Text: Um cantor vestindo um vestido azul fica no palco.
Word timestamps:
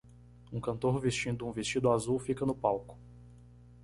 Um 0.51 0.59
cantor 0.59 0.97
vestindo 0.99 1.45
um 1.45 1.51
vestido 1.51 1.91
azul 1.91 2.17
fica 2.17 2.43
no 2.43 2.55
palco. 2.55 2.97